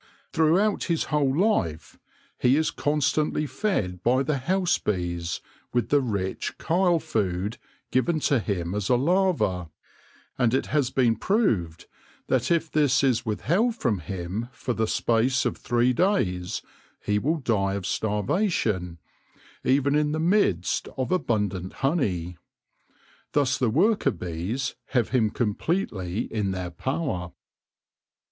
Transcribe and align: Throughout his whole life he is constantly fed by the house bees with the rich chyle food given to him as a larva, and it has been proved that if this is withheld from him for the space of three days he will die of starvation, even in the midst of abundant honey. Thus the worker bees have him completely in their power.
Throughout 0.33 0.85
his 0.85 1.03
whole 1.13 1.37
life 1.39 1.99
he 2.39 2.57
is 2.57 2.71
constantly 2.71 3.45
fed 3.45 4.01
by 4.01 4.23
the 4.23 4.39
house 4.39 4.79
bees 4.79 5.41
with 5.73 5.89
the 5.89 6.01
rich 6.01 6.53
chyle 6.57 6.97
food 6.99 7.59
given 7.91 8.19
to 8.21 8.39
him 8.39 8.73
as 8.73 8.89
a 8.89 8.95
larva, 8.95 9.69
and 10.39 10.55
it 10.55 10.65
has 10.65 10.89
been 10.89 11.15
proved 11.17 11.85
that 12.29 12.49
if 12.49 12.71
this 12.71 13.03
is 13.03 13.27
withheld 13.27 13.75
from 13.75 13.99
him 13.99 14.49
for 14.53 14.73
the 14.73 14.87
space 14.87 15.45
of 15.45 15.55
three 15.55 15.93
days 15.93 16.63
he 17.01 17.19
will 17.19 17.37
die 17.37 17.75
of 17.75 17.85
starvation, 17.85 18.97
even 19.63 19.93
in 19.93 20.13
the 20.13 20.19
midst 20.19 20.87
of 20.97 21.11
abundant 21.11 21.73
honey. 21.85 22.39
Thus 23.33 23.59
the 23.59 23.69
worker 23.69 24.09
bees 24.09 24.73
have 24.85 25.09
him 25.09 25.29
completely 25.29 26.21
in 26.33 26.49
their 26.49 26.71
power. 26.71 27.33